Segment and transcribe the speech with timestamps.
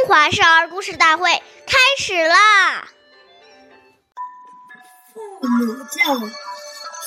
[0.00, 1.30] 中华少儿故事大会
[1.66, 2.88] 开始啦！
[5.12, 6.16] 父母教，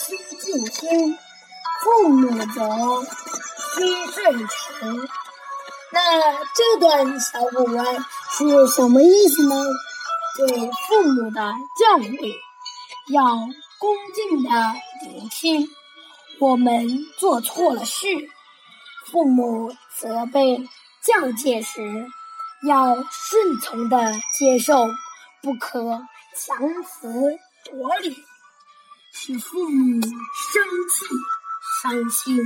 [0.06, 1.18] 须敬听；
[1.82, 3.04] 父母责，
[3.74, 5.10] 须顺承。
[5.92, 9.56] 那这段小古文是什么意思呢？
[10.38, 11.42] 对父母的
[11.80, 12.36] 教诲
[13.12, 13.24] 要
[13.80, 14.50] 恭敬的
[15.02, 15.68] 聆听。
[16.40, 18.06] 我们做错了事，
[19.08, 20.70] 父母责备
[21.02, 22.06] 教诫时。
[22.66, 24.88] 要顺从的接受，
[25.42, 28.16] 不可强词夺理，
[29.12, 31.06] 使父母生气
[31.82, 32.38] 伤心。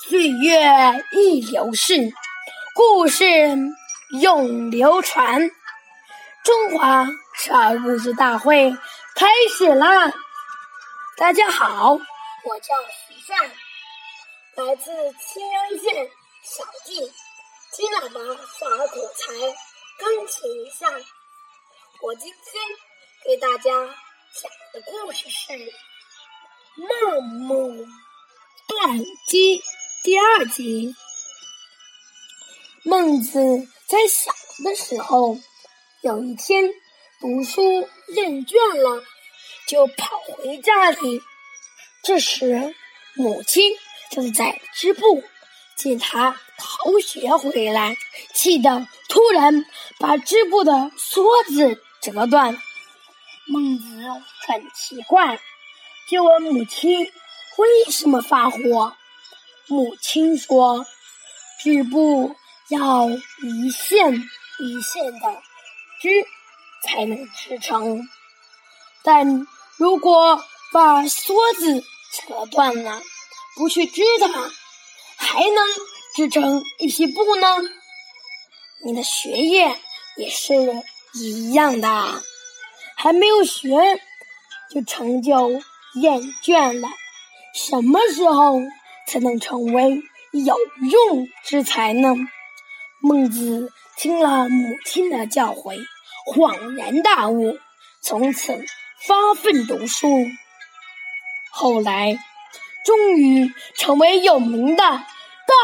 [0.00, 2.12] 岁月易流逝，
[2.74, 3.24] 故事
[4.20, 5.48] 永流传。
[6.42, 7.06] 中华
[7.38, 8.76] 少儿故事大会
[9.14, 10.12] 开始啦！
[11.16, 12.74] 大家好，我叫
[13.06, 13.38] 徐善，
[14.56, 16.08] 来自青安县
[16.42, 17.08] 小径。
[17.76, 18.20] 新喇叭
[18.58, 19.34] 少儿口才
[19.98, 20.90] 钢琴上，
[22.00, 22.64] 我今天
[23.22, 23.70] 给大家
[24.32, 25.52] 讲的故事是
[26.78, 27.86] 《孟母
[28.66, 29.58] 断机》
[30.02, 30.94] 第二集。
[32.82, 34.32] 孟子在小
[34.64, 35.36] 的时候，
[36.00, 36.72] 有一天
[37.20, 39.04] 读书认倦了，
[39.68, 41.20] 就跑回家里。
[42.02, 42.74] 这时，
[43.16, 43.76] 母亲
[44.10, 45.22] 正在织布。
[45.76, 47.96] 见他逃学回来，
[48.34, 49.64] 气得突然
[49.98, 52.58] 把织布的梭子折断。
[53.46, 53.84] 孟子
[54.46, 55.38] 很奇怪，
[56.10, 57.04] 就问母亲
[57.58, 58.96] 为什么发火。
[59.68, 60.86] 母亲说
[61.60, 62.34] ：“织布
[62.68, 64.14] 要一线
[64.58, 65.42] 一线的
[66.00, 66.26] 织，
[66.82, 68.08] 才能织成。
[69.02, 69.46] 但
[69.76, 70.42] 如果
[70.72, 71.80] 把梭子
[72.26, 73.02] 折断了，
[73.56, 74.50] 不去织它。”
[75.36, 75.66] 还能
[76.14, 77.46] 织成一匹布呢。
[78.86, 79.76] 你的学业
[80.16, 80.54] 也是
[81.12, 82.22] 一样的，
[82.96, 83.68] 还没有学
[84.70, 85.50] 就成就
[86.00, 86.88] 厌倦了。
[87.54, 88.62] 什么时候
[89.06, 90.02] 才能成为
[90.32, 90.56] 有
[90.90, 92.14] 用之才呢？
[93.02, 95.78] 孟子听了母亲的教诲，
[96.34, 97.58] 恍然大悟，
[98.00, 98.64] 从此
[99.06, 100.08] 发奋读书。
[101.50, 102.18] 后来。
[102.86, 105.02] 终于成为有名的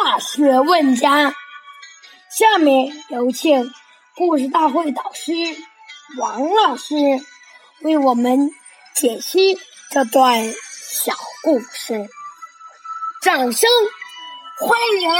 [0.05, 1.33] 大学问家。
[2.29, 3.71] 下面有请
[4.17, 5.33] 故事大会导师
[6.19, 6.97] 王老师
[7.83, 8.51] 为我们
[8.97, 9.57] 解析
[9.91, 10.53] 这段
[10.91, 11.15] 小
[11.45, 12.09] 故事。
[13.23, 13.71] 掌声
[14.59, 15.11] 欢迎！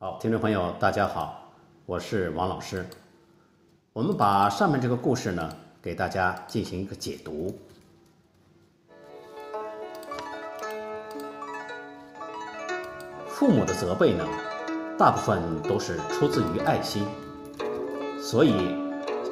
[0.00, 1.54] 好，听众朋友，大家好，
[1.86, 2.84] 我是王老师。
[3.92, 7.56] 我们把上面这个故事呢，给大家进行一个解读。
[13.42, 14.24] 父母的责备呢，
[14.96, 17.02] 大部分都是出自于爱心，
[18.20, 18.52] 所以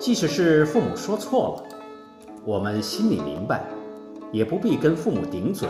[0.01, 1.77] 即使是父母说错了，
[2.45, 3.65] 我们心里明白，
[4.33, 5.69] 也不必跟父母顶嘴，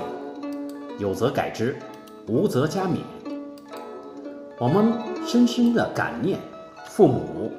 [0.99, 1.77] 有则改之，
[2.29, 3.01] 无则加勉。
[4.59, 4.91] 我们
[5.27, 6.41] 深深的感念
[6.87, 7.53] 父母。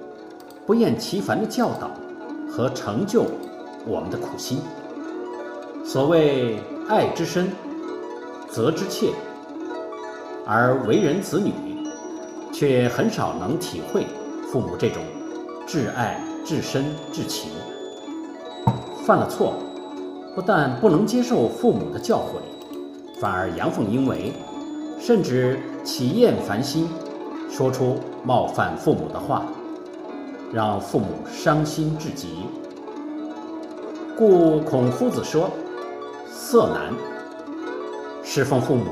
[0.65, 1.91] 不厌其烦的教导
[2.49, 3.25] 和成就
[3.85, 4.59] 我们的苦心。
[5.85, 6.57] 所谓
[6.89, 7.51] 爱之深，
[8.49, 9.11] 责之切，
[10.53, 11.53] 而为人子女，
[12.51, 14.05] 却很少能体会
[14.51, 15.01] 父母这种
[15.65, 17.53] 至爱、至深、至情。
[19.05, 19.53] 犯了错，
[20.35, 22.41] 不但不能接受父母的教诲，
[23.21, 24.33] 反而阳奉阴违，
[24.99, 26.89] 甚至起厌烦心，
[27.49, 29.45] 说出冒犯父母的话。
[30.51, 32.27] 让父母伤心至极，
[34.17, 35.49] 故孔夫子说
[36.27, 36.93] ：“色难，
[38.21, 38.83] 侍奉父母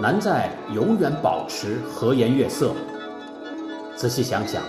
[0.00, 2.72] 难在永远保持和颜悦色。”
[3.94, 4.62] 仔细想想，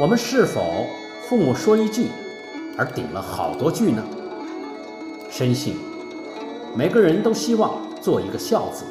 [0.00, 0.86] 我们是否
[1.28, 2.08] 父母说一句，
[2.78, 4.02] 而顶了好多句呢？
[5.30, 5.76] 深信
[6.74, 8.84] 每个人都希望做一个孝子，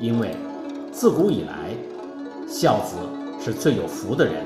[0.00, 0.34] 因为
[0.90, 1.74] 自古以来，
[2.48, 2.96] 孝子
[3.38, 4.44] 是最有福的人。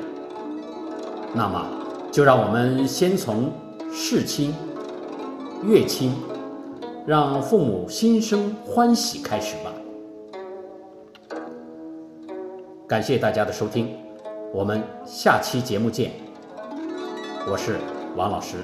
[1.32, 1.66] 那么，
[2.10, 3.52] 就让我们先从
[3.92, 4.54] 事亲、
[5.64, 6.12] 悦亲，
[7.06, 9.72] 让父母心生欢喜开始吧。
[12.94, 13.88] 感谢大家的收听，
[14.52, 16.12] 我们下期节目见。
[17.44, 17.76] 我是
[18.14, 18.58] 王老师。